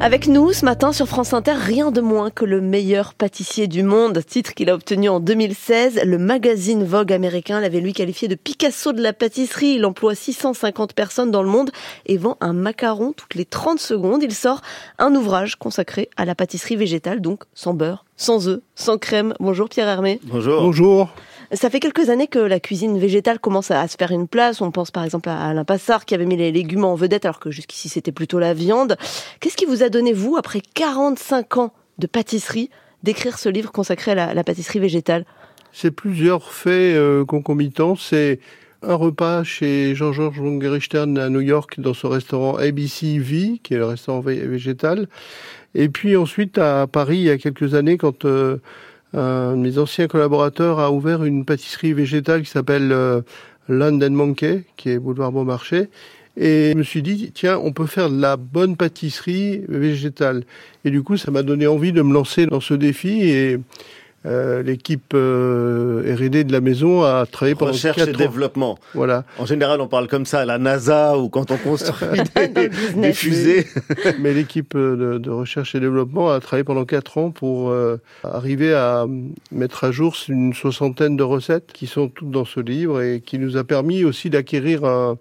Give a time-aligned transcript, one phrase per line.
[0.00, 3.82] Avec nous ce matin sur France Inter, rien de moins que le meilleur pâtissier du
[3.82, 6.02] monde, titre qu'il a obtenu en 2016.
[6.04, 9.74] Le magazine Vogue américain l'avait lui qualifié de Picasso de la pâtisserie.
[9.74, 11.72] Il emploie 650 personnes dans le monde
[12.06, 14.22] et vend un macaron toutes les 30 secondes.
[14.22, 14.60] Il sort
[14.98, 19.34] un ouvrage consacré à la pâtisserie végétale, donc sans beurre, sans œufs, sans crème.
[19.40, 20.20] Bonjour Pierre Hermé.
[20.22, 20.62] Bonjour.
[20.62, 21.08] Bonjour.
[21.52, 24.60] Ça fait quelques années que la cuisine végétale commence à se faire une place.
[24.60, 27.40] On pense par exemple à Alain Passard qui avait mis les légumes en vedette alors
[27.40, 28.96] que jusqu'ici c'était plutôt la viande.
[29.40, 32.68] Qu'est-ce qui vous a donné, vous, après 45 ans de pâtisserie,
[33.02, 35.24] d'écrire ce livre consacré à la, pâtisserie végétale?
[35.72, 37.96] C'est plusieurs faits euh, concomitants.
[37.96, 38.40] C'est
[38.82, 43.78] un repas chez Jean-Georges von Gerichten à New York dans ce restaurant ABCV, qui est
[43.78, 45.08] le restaurant végétal.
[45.74, 48.26] Et puis ensuite à Paris il y a quelques années quand...
[48.26, 48.58] Euh,
[49.14, 53.22] un de mes anciens collaborateurs a ouvert une pâtisserie végétale qui s'appelle euh,
[53.68, 55.88] Monkey, qui est boulevard Beaumarchais.
[56.36, 60.44] Et je me suis dit, tiens, on peut faire de la bonne pâtisserie végétale.
[60.84, 63.22] Et du coup, ça m'a donné envie de me lancer dans ce défi.
[63.22, 63.58] Et
[64.28, 68.78] euh, l'équipe euh, R&D de la maison a travaillé pendant recherche et développement.
[68.92, 69.24] Voilà.
[69.38, 72.20] En général, on parle comme ça à la NASA ou quand on construit
[72.96, 73.66] des, fusées.
[74.20, 78.74] Mais l'équipe de, de, recherche et développement a travaillé pendant quatre ans pour euh, arriver
[78.74, 79.06] à
[79.50, 83.38] mettre à jour une soixantaine de recettes qui sont toutes dans ce livre et qui
[83.38, 85.16] nous a permis aussi d'acquérir un,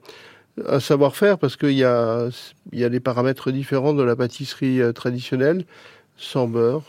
[0.67, 2.27] un savoir-faire parce qu'il y a,
[2.73, 5.63] il y a des paramètres différents de la pâtisserie traditionnelle,
[6.17, 6.83] sans beurre,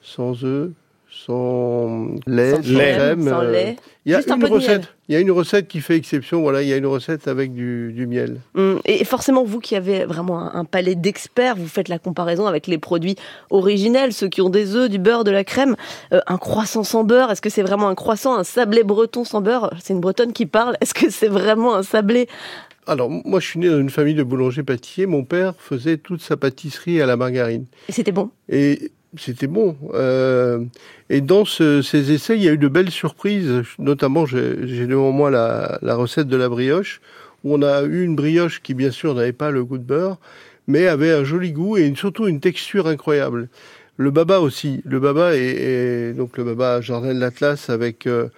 [0.00, 0.70] sans œufs,
[1.10, 3.28] sans lait, sans, crème.
[3.28, 3.76] Sans euh, lait.
[4.06, 4.94] Il y a une recette.
[5.08, 6.40] Il y a une recette qui fait exception.
[6.40, 8.40] Voilà, il y a une recette avec du, du miel.
[8.54, 12.66] Hum, et forcément, vous qui avez vraiment un, palais d'experts, vous faites la comparaison avec
[12.66, 13.16] les produits
[13.50, 15.76] originels, ceux qui ont des œufs, du beurre, de la crème.
[16.12, 19.40] Euh, un croissant sans beurre, est-ce que c'est vraiment un croissant, un sablé breton sans
[19.40, 19.74] beurre?
[19.82, 20.76] C'est une bretonne qui parle.
[20.80, 22.28] Est-ce que c'est vraiment un sablé?
[22.86, 25.06] Alors, moi, je suis né dans une famille de boulangers-pâtissiers.
[25.06, 27.66] Mon père faisait toute sa pâtisserie à la margarine.
[27.88, 28.30] Et c'était bon?
[28.48, 29.76] Et c'était bon.
[29.94, 30.64] Euh,
[31.08, 33.62] et dans ces essais, il y a eu de belles surprises.
[33.78, 37.00] Notamment, j'ai devant moi la, la, recette de la brioche,
[37.44, 40.18] où on a eu une brioche qui, bien sûr, n'avait pas le goût de beurre,
[40.66, 43.48] mais avait un joli goût et surtout une texture incroyable.
[43.96, 44.80] Le baba aussi.
[44.86, 48.28] Le baba est, donc le baba jardin de l'Atlas avec euh,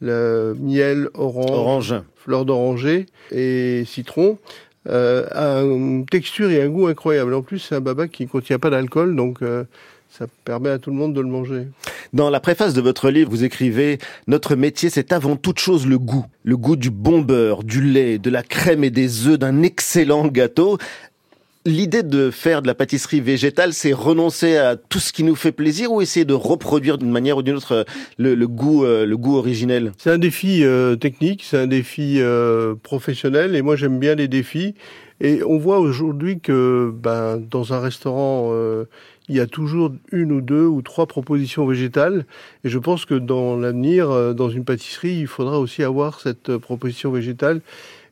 [0.00, 1.94] le miel orange, orange.
[2.16, 4.38] fleur d'oranger et citron.
[4.88, 7.34] Euh, a une texture et un goût incroyable.
[7.34, 9.62] En plus, c'est un baba qui ne contient pas d'alcool, donc euh,
[10.18, 11.68] ça permet à tout le monde de le manger.
[12.12, 15.98] Dans la préface de votre livre, vous écrivez Notre métier, c'est avant toute chose le
[15.98, 16.26] goût.
[16.44, 20.26] Le goût du bon beurre, du lait, de la crème et des œufs, d'un excellent
[20.26, 20.76] gâteau.
[21.64, 25.52] L'idée de faire de la pâtisserie végétale, c'est renoncer à tout ce qui nous fait
[25.52, 27.86] plaisir ou essayer de reproduire d'une manière ou d'une autre
[28.18, 29.92] le, goût, euh, le goût originel?
[29.96, 34.28] C'est un défi euh, technique, c'est un défi euh, professionnel, et moi j'aime bien les
[34.28, 34.74] défis.
[35.20, 38.52] Et on voit aujourd'hui que ben, dans un restaurant
[39.28, 42.26] il y a toujours une ou deux ou trois propositions végétales.
[42.64, 46.50] Et je pense que dans l'avenir, euh, dans une pâtisserie, il faudra aussi avoir cette
[46.50, 47.60] euh, proposition végétale.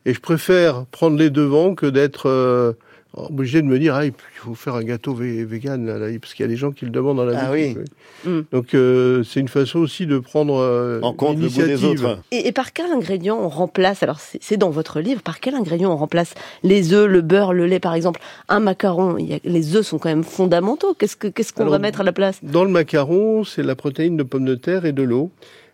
[0.07, 2.73] Et je préfère prendre les devants que d'être euh,
[3.15, 6.49] obligé de me dire ah il faut faire un gâteau vegan là, parce qu'il y
[6.49, 7.77] a des gens qui le demandent dans la ah oui.
[8.25, 8.41] Mm.
[8.53, 12.21] Donc euh, c'est une façon aussi de prendre euh, en compte le goût des autres.
[12.31, 15.23] Et, et, par quel ingrédient on remplace Alors c'est dans votre livre.
[15.23, 18.21] Par quel ingrédient on remplace les œufs, le beurre, le lait par exemple?
[18.49, 19.17] Un macaron.
[19.19, 20.95] Il y a, les œufs sont quand même fondamentaux.
[20.95, 22.39] Qu'est-ce que qu'est-ce qu'on va mettre à la place?
[22.43, 25.31] Dans le macaron, c'est la protéine de pommes de terre et de l'eau.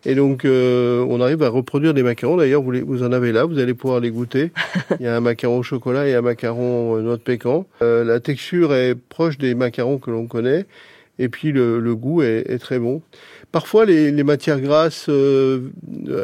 [0.09, 2.37] Et donc, euh, on arrive à reproduire des macarons.
[2.37, 4.53] D'ailleurs, vous, vous en avez là, vous allez pouvoir les goûter.
[5.01, 7.67] Il y a un macaron au chocolat et un macaron euh, noix de pécan.
[7.83, 10.65] Euh, la texture est proche des macarons que l'on connaît.
[11.19, 13.03] Et puis, le, le goût est, est, très bon.
[13.51, 15.71] Parfois, les, les matières grasses euh,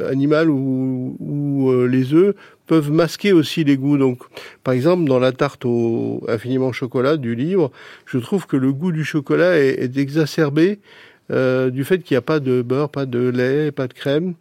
[0.08, 2.36] animales ou, ou les œufs
[2.68, 3.98] peuvent masquer aussi les goûts.
[3.98, 4.20] Donc,
[4.62, 7.72] par exemple, dans la tarte au infiniment chocolat du livre,
[8.06, 10.78] je trouve que le goût du chocolat est, est exacerbé
[11.30, 14.34] euh, du fait qu'il n'y a pas de beurre, pas de lait, pas de crème.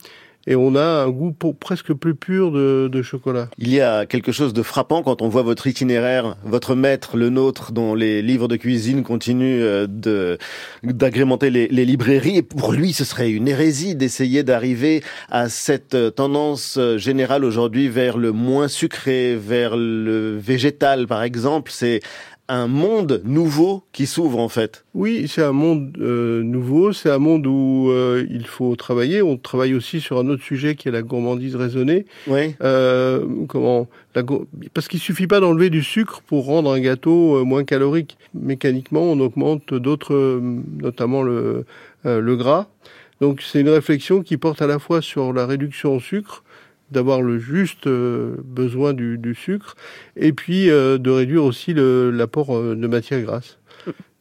[0.47, 3.47] Et on a un goût presque plus pur de, de, chocolat.
[3.59, 7.30] Il y a quelque chose de frappant quand on voit votre itinéraire, votre maître, le
[7.30, 10.38] nôtre, dont les livres de cuisine continuent euh,
[10.82, 12.38] d'agrémenter les, les, librairies.
[12.38, 17.88] Et pour lui, ce serait une hérésie d'essayer d'arriver à cette euh, tendance générale aujourd'hui
[17.88, 21.72] vers le moins sucré, vers le végétal, par exemple.
[21.72, 22.00] C'est
[22.47, 24.84] un monde nouveau qui s'ouvre en fait.
[24.93, 29.22] Oui, c'est un monde euh, nouveau, c'est un monde où euh, il faut travailler.
[29.22, 32.05] On travaille aussi sur un autre sujet qui est la gourmandise raisonnée.
[32.28, 32.55] Oui.
[32.61, 34.23] Euh, comment la,
[34.73, 38.17] Parce qu'il suffit pas d'enlever du sucre pour rendre un gâteau euh, moins calorique.
[38.34, 40.41] Mécaniquement, on augmente d'autres,
[40.82, 41.66] notamment le,
[42.03, 42.67] le gras.
[43.22, 46.43] Donc c'est une réflexion qui porte à la fois sur la réduction au sucre,
[46.91, 49.76] d'avoir le juste euh, besoin du, du, sucre
[50.16, 53.58] et puis euh, de réduire aussi l'apport euh, de matière grasse.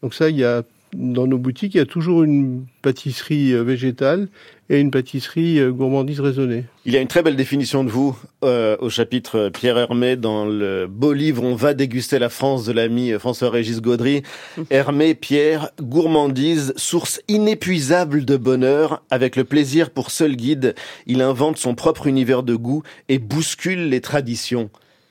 [0.03, 0.63] Donc ça, il y a
[0.95, 4.29] dans nos boutiques, il y a toujours une pâtisserie euh, végétale
[4.69, 6.65] et une pâtisserie euh, gourmandise raisonnée.
[6.85, 10.47] Il y a une très belle définition de vous euh, au chapitre Pierre Hermé dans
[10.47, 14.23] le beau livre On va déguster la France de l'ami François-Régis Gaudry.
[14.71, 20.75] Hermé, Pierre, gourmandise, source inépuisable de bonheur, avec le plaisir pour seul guide,
[21.07, 24.71] il invente son propre univers de goût et bouscule les traditions.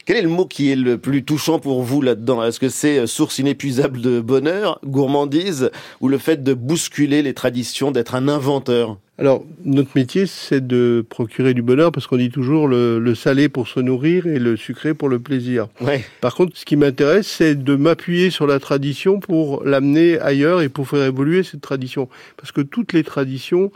[0.10, 2.44] Quel est le mot qui est le plus touchant pour vous là-dedans?
[2.44, 5.70] Est-ce que c'est euh, source inépuisable de bonheur, gourmandise,
[6.02, 8.98] ou le fait de bousculer les traditions, d'être un inventeur?
[9.20, 13.68] Alors, notre métier, c'est de procurer du bonheur parce qu'on dit toujours le, salé pour
[13.68, 15.68] se nourrir et le sucré pour le plaisir.
[15.80, 16.04] Ouais.
[16.22, 20.70] Par contre, ce qui m'intéresse, c'est de m'appuyer sur la tradition pour l'amener ailleurs et
[20.70, 22.10] pour faire évoluer cette tradition.
[22.36, 23.72] Parce que toutes les traditions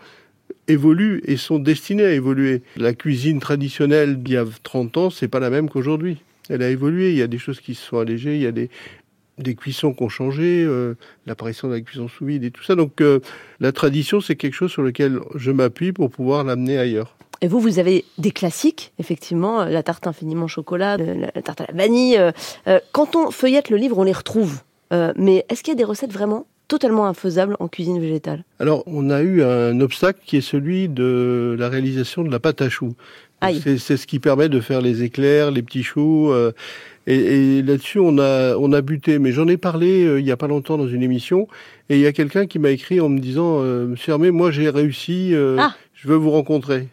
[0.67, 2.61] évoluent et sont destinées à évoluer.
[2.77, 6.17] La cuisine traditionnelle d'il y a 30 ans, c'est pas la même qu'aujourd'hui.
[6.49, 8.51] Elle a évolué, il y a des choses qui se sont allégées, il y a
[8.51, 8.69] des,
[9.55, 10.95] cuissons qui ont changé, euh,
[11.25, 12.75] l'apparition de la cuisson sous vide et tout ça.
[12.75, 13.19] Donc euh,
[13.59, 17.15] la tradition, c'est quelque chose sur lequel je m'appuie pour pouvoir l'amener ailleurs.
[17.41, 21.73] Et vous, vous avez des classiques, effectivement, la tarte infiniment chocolat, la tarte à la
[21.73, 22.17] vanille.
[22.67, 24.61] Euh, quand on feuillette le livre, on les retrouve.
[25.17, 29.09] mais est-ce qu'il y a des recettes vraiment totalement infaisable en cuisine végétale Alors, on
[29.09, 32.95] a eu un obstacle qui est celui de la réalisation de la pâte à choux.
[33.51, 36.31] C'est ce qui permet de faire les éclairs, les petits choux.
[36.31, 36.51] Euh,
[37.07, 39.19] et, là-dessus, on a, on a buté.
[39.19, 41.47] Mais j'en ai parlé euh, il y a pas longtemps dans une émission.
[41.89, 44.51] Et il y a quelqu'un qui m'a écrit en me disant euh, Monsieur Hermé, moi
[44.51, 45.75] j'ai réussi, ah.
[45.93, 46.87] je veux vous rencontrer.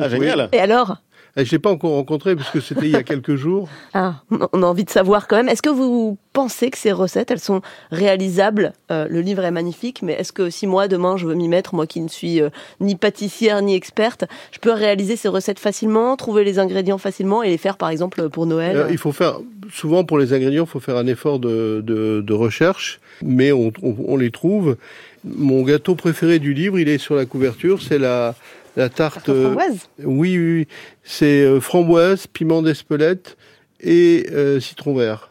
[0.00, 0.48] ah, génial.
[0.52, 0.96] Et alors?
[1.36, 3.68] Je l'ai pas encore rencontré parce que c'était il y a quelques jours.
[3.92, 4.22] Ah,
[4.52, 5.48] on a envie de savoir quand même.
[5.48, 7.60] Est-ce que vous pensez que ces recettes, elles sont
[7.90, 8.72] réalisables?
[8.90, 11.74] Euh, Le livre est magnifique, mais est-ce que si moi demain je veux m'y mettre,
[11.74, 12.50] moi qui ne suis euh,
[12.80, 17.50] ni pâtissière ni experte, je peux réaliser ces recettes facilement, trouver les ingrédients facilement et
[17.50, 18.76] les faire par exemple pour Noël?
[18.76, 19.38] Euh, Il faut faire
[19.72, 24.16] souvent pour les ingrédients, il faut faire un effort de, de, recherche, mais on, on
[24.16, 24.76] les trouve.
[25.24, 28.34] Mon gâteau préféré du livre, il est sur la couverture, c'est la
[28.76, 29.28] la tarte.
[29.28, 30.68] Euh, framboise Oui, oui,
[31.02, 33.36] c'est euh, framboise, piment d'Espelette
[33.80, 35.30] et euh, citron vert.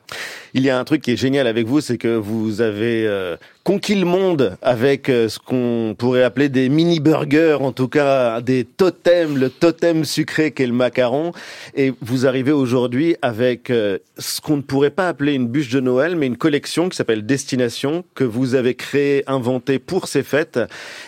[0.53, 3.95] Il y a un truc qui est génial avec vous, c'est que vous avez conquis
[3.95, 8.65] le monde avec euh, ce qu'on pourrait appeler des mini burgers, en tout cas des
[8.65, 11.31] totems, le totem sucré qu'est le macaron.
[11.75, 15.79] Et vous arrivez aujourd'hui avec euh, ce qu'on ne pourrait pas appeler une bûche de
[15.79, 20.59] Noël, mais une collection qui s'appelle Destination, que vous avez créée, inventée pour ces fêtes.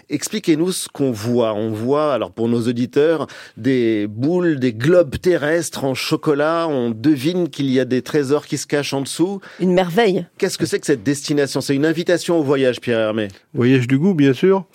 [0.10, 1.54] Expliquez-nous ce qu'on voit.
[1.54, 3.28] On voit, alors pour nos auditeurs,
[3.58, 6.68] des boules, des globes terrestres en chocolat.
[6.70, 9.35] On devine qu'il y a des trésors qui se cachent en dessous.
[9.60, 10.26] Une merveille.
[10.38, 11.62] Qu'est-ce que c'est que cette destination?
[11.62, 14.66] C'est une invitation voyage, Pierre Hermé Voyage du goût, bien sûr.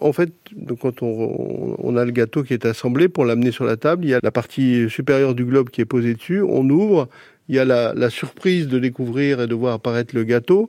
[0.00, 0.32] En fait,
[0.80, 4.14] quand on, a le gâteau qui est assemblé pour l'amener sur la table, il y
[4.14, 6.42] a la partie supérieure du globe qui est posée dessus.
[6.42, 7.08] On ouvre,
[7.48, 10.68] il y a la, surprise de découvrir et de voir apparaître le gâteau.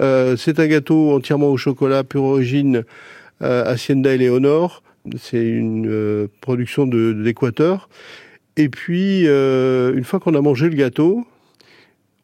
[0.00, 2.84] Euh, c'est un gâteau entièrement au chocolat, pure origine,
[3.42, 4.82] euh, Hacienda Eleonore.
[5.18, 7.88] C'est une euh, production de, l'Équateur.
[8.56, 11.26] Et puis, une fois qu'on a mangé le gâteau,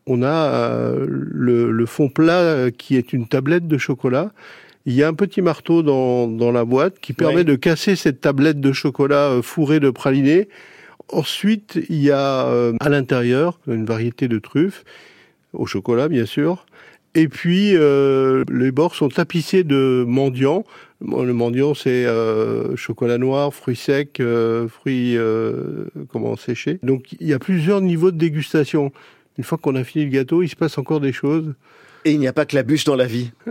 [0.07, 4.33] on a euh, le, fond plat euh, qui est une tablette de chocolat.
[4.87, 8.21] Il y a un petit marteau dans, dans la boîte qui permet de casser cette
[8.21, 10.49] tablette de chocolat euh, fourrée de praliné.
[11.13, 12.49] Ensuite, il y a
[12.81, 14.85] à l'intérieur une variété de truffes,
[15.53, 16.67] au chocolat bien sûr.
[17.15, 20.65] Et puis, les bords sont tapissés de mendiant.
[21.01, 22.07] Le mendiant, c'est
[22.75, 24.21] chocolat noir, fruits secs,
[24.69, 25.17] fruits
[26.11, 26.81] comment séchés.
[26.83, 28.91] Donc, il y a plusieurs niveaux de dégustation
[29.39, 31.55] une fois qu'on a fini le gâteau, il se passe encore des choses.
[32.05, 33.33] Et il n'y a pas que la bûche dans la vie.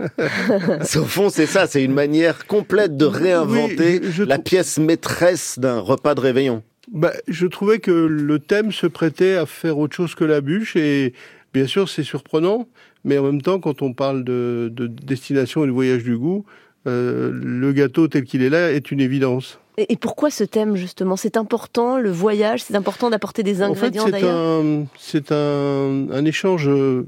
[0.96, 6.14] Au fond, c'est ça, c'est une manière complète de réinventer la pièce maîtresse d'un repas
[6.14, 6.62] de réveillon.
[6.92, 10.76] Bah, je trouvais que le thème se prêtait à faire autre chose que la bûche
[10.76, 11.14] et
[11.52, 12.68] bien sûr c'est surprenant,
[13.04, 16.46] mais en même temps quand on parle de, destination et de voyage du goût,
[16.86, 19.58] euh, le gâteau tel qu'il est là est une évidence.
[19.78, 21.16] Et pourquoi ce thème justement?
[21.16, 24.62] C'est important le voyage, c'est important d'apporter des ingrédients d'ailleurs?
[24.98, 27.06] C'est un, un, échange euh,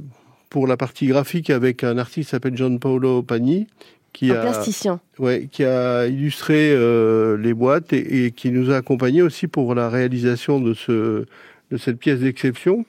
[0.51, 3.67] pour la partie graphique avec un artiste qui s'appelle John Paolo Pani.
[4.13, 5.01] Qui un a, plasticien.
[5.19, 9.75] Ouais, qui a illustré euh, les boîtes et, et, qui nous a accompagnés aussi pour
[9.75, 11.27] la réalisation de ce
[11.71, 12.85] de cette pièce d'exception.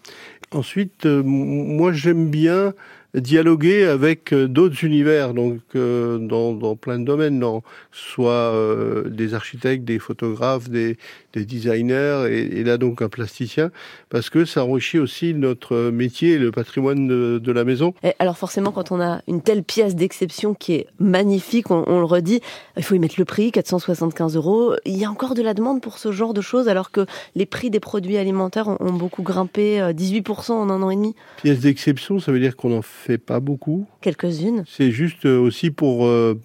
[0.51, 2.73] Ensuite, euh, moi j'aime bien
[3.13, 9.09] dialoguer avec euh, d'autres univers, donc euh, dans, dans, plein de domaines, dans, soit euh,
[9.09, 10.97] des architectes, des photographes, des,
[11.33, 13.71] des designers et, là donc un plasticien,
[14.09, 17.95] parce que ça enrichit aussi notre métier et le patrimoine de, la maison.
[18.03, 22.05] Et alors forcément, quand on a une telle pièce d'exception qui est magnifique, on, le
[22.05, 22.41] redit,
[22.77, 24.75] il faut y mettre le prix, 475 euros.
[24.85, 27.47] Il y a encore de la demande pour ce genre de choses, alors que les
[27.47, 31.15] prix des produits alimentaires ont, beaucoup grimpé, 18% euh, en un an et demi.
[31.41, 33.85] Pièce d'exception, ça veut dire qu'on n'en fait pas beaucoup.
[34.01, 34.63] Quelques-unes.
[34.67, 36.39] C'est juste euh, aussi pour euh,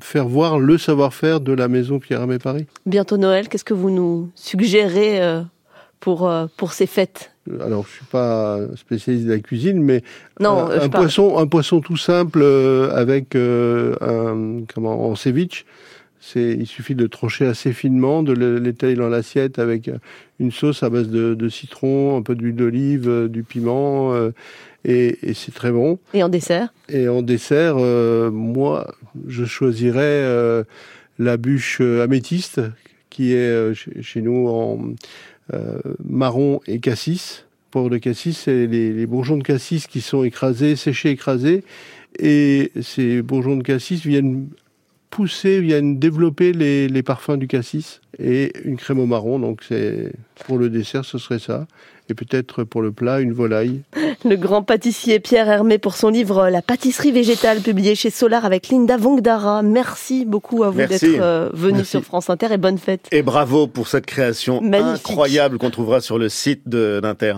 [0.00, 2.66] faire voir le savoir-faire de la maison Pierre Hermé Paris.
[2.86, 5.42] Bientôt Noël, qu'est-ce que vous nous suggérez euh,
[6.00, 7.32] pour, euh, pour ces fêtes?
[7.60, 10.02] Alors, je suis pas spécialiste de la cuisine, mais
[10.38, 15.64] non, un, poisson, un poisson tout simple euh, avec un comment en ceviche.
[16.34, 19.90] Il suffit de trancher assez finement, de l'étaler dans l'assiette avec
[20.38, 24.14] une sauce à base de, de citron, un peu d'huile d'olive, du piment,
[24.84, 25.98] et, et c'est très bon.
[26.12, 26.72] Et en dessert?
[26.88, 28.94] Et en dessert, moi,
[29.26, 30.64] je choisirais
[31.20, 32.60] la bûche euh, améthyste,
[33.10, 34.80] qui est euh, chez nous en
[35.52, 37.44] euh, marron et cassis.
[37.70, 41.62] Pour de cassis, c'est les, bourgeons de cassis qui sont écrasés, séchés, écrasés.
[42.18, 44.48] Et ces bourgeons de cassis viennent
[45.10, 49.38] pousser, viennent développer les, les parfums du cassis et une crème au marron.
[49.38, 50.12] Donc c'est
[50.46, 51.66] pour le dessert, ce serait ça
[52.10, 53.82] et peut-être pour le plat une volaille.
[54.24, 58.68] Le grand pâtissier Pierre Hermé pour son livre La pâtisserie végétale publié chez Solar avec
[58.68, 59.62] Linda Vongdara.
[59.62, 63.06] Merci beaucoup à vous d'être euh, venu sur France Inter et bonne fête.
[63.12, 67.34] Et bravo pour cette création incroyable qu'on trouvera sur le site d'Inter.